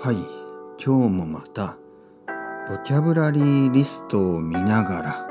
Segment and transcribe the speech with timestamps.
[0.00, 0.16] はい。
[0.80, 1.76] 今日もまた
[2.68, 5.26] ボキャブラリーリストを見ながら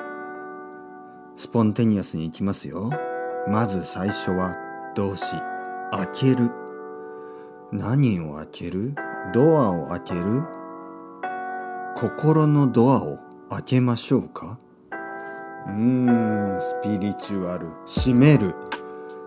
[1.37, 2.91] スポンテニアスに行きますよ。
[3.47, 4.57] まず最初は
[4.93, 5.37] 動詞。
[5.91, 6.51] 開ける。
[7.71, 8.93] 何を開ける？
[9.33, 10.43] ドアを開ける。
[11.95, 14.59] 心のドアを開けましょうか？
[15.67, 16.59] うーん。
[16.59, 17.69] スピリチュアル。
[17.85, 18.53] 閉める。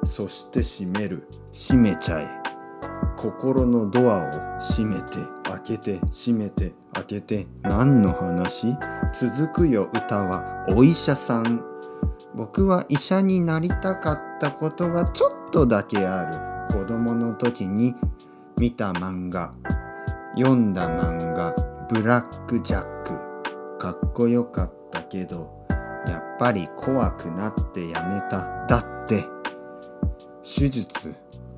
[0.04, 1.26] そして閉める。
[1.50, 2.39] 閉めちゃえ。
[3.20, 8.74] 心のドアを閉めて開けて閉めて開けて何の話？
[9.12, 10.64] 続くよ歌は。
[10.70, 11.62] お医者さん。
[12.34, 16.24] 僕は医者になりたかったことがちょっとだけあ
[16.70, 16.74] る。
[16.74, 17.94] 子供の時に
[18.56, 19.52] 見た漫画。
[20.34, 21.54] 読んだ漫画。
[21.90, 23.78] ブラック・ジャック。
[23.78, 25.66] かっこよかったけど
[26.06, 28.64] やっぱり怖くなってやめた。
[28.66, 29.26] だって
[30.42, 31.14] 手術。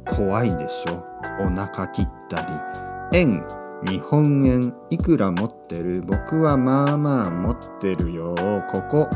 [0.06, 1.04] 怖いでしょ？
[1.40, 3.18] お腹切ったり。
[3.18, 3.44] 円
[3.84, 6.02] 日本円いくら持ってる？
[6.02, 8.34] 僕はまあまあ持ってるよ。
[8.70, 9.08] ここ。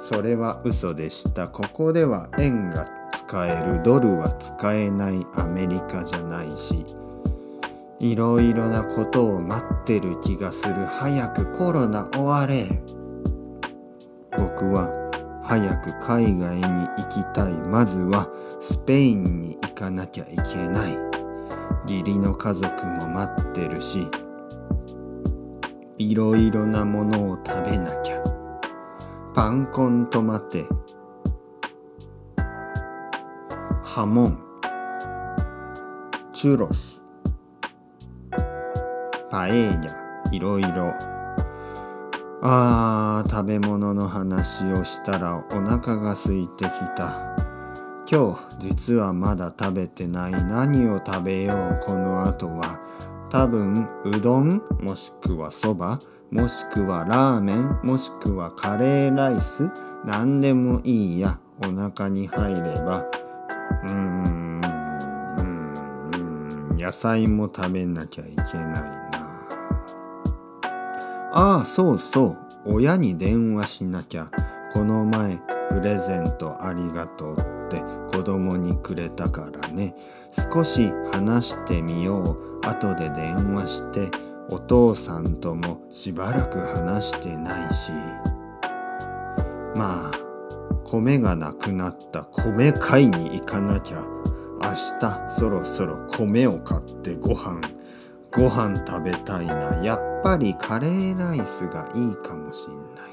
[0.00, 1.48] それは嘘でした。
[1.48, 3.82] ここでは円が使える。
[3.82, 5.26] ドルは使えない。
[5.34, 6.84] アメリカじゃないし。
[7.98, 10.74] いろいろなことを待ってる気がする。
[10.84, 12.66] 早くコロナ終われ。
[14.36, 15.07] 僕は
[15.48, 17.52] 早く海外に行きたい。
[17.52, 18.28] まずは
[18.60, 20.98] スペインに行かなきゃいけない。
[21.84, 24.06] 義理の家族も待ってるし
[25.96, 28.22] いろいろなものを食べなきゃ。
[29.34, 30.66] パンコントマテ
[33.82, 34.38] ハモン
[36.34, 37.00] チュロス
[39.30, 41.17] パエーニャいろいろ。
[42.40, 47.36] あー食べ物の話をしたらお腹が空いてきた。
[48.10, 51.80] 今日実はまだ食べてない何を食べよう。
[51.84, 52.78] この後は
[53.28, 55.98] 多分うどんもしくはそば
[56.30, 59.68] もしくはラーメンもしくはカレーライス
[60.04, 61.38] 何でもいいや。
[61.60, 63.00] お腹に入れば。
[63.00, 66.76] うーんうーん。
[66.76, 69.27] 野菜も食べなきゃいけないな。
[71.32, 72.38] ああそうそう。
[72.64, 74.30] 親に電話しなきゃ。
[74.72, 75.38] この前
[75.70, 77.82] プレゼントありがとうって
[78.14, 79.94] 子供にくれたからね。
[80.52, 82.66] 少し話してみよう。
[82.66, 84.10] 後で電話して
[84.50, 87.92] お父さんともしばらく話してないし。
[89.74, 90.12] まあ
[90.84, 92.24] 米がなくなった。
[92.24, 94.06] 米買いに行かなきゃ。
[94.60, 97.60] 明日そろそろ米を買ってご飯。
[98.32, 99.82] ご飯食べたいな。
[99.84, 103.10] やっぱりカレーライスがいいかもしんない。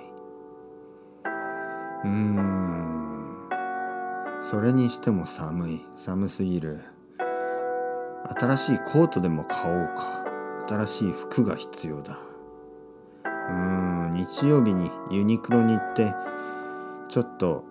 [2.04, 3.50] うーん。
[4.42, 5.86] それにしても寒い。
[5.96, 6.80] 寒すぎる。
[8.40, 10.26] 新しいコートでも買おうか。
[10.68, 12.18] 新しい服が必要だ。
[13.26, 14.14] うーん。
[14.14, 16.14] 日曜日にユニクロに行って
[17.10, 17.66] ちょっと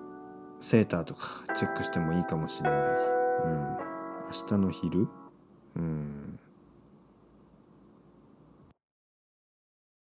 [0.61, 2.81] セーターとかチェックしてもいいかもしれない。
[3.45, 3.77] うん。
[4.27, 5.09] 明日の昼？
[5.77, 6.39] うん。